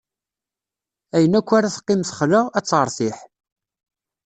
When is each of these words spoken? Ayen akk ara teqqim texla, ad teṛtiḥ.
Ayen 1.15 1.37
akk 1.39 1.49
ara 1.57 1.73
teqqim 1.75 2.01
texla, 2.03 2.41
ad 2.57 2.65
teṛtiḥ. 2.65 3.17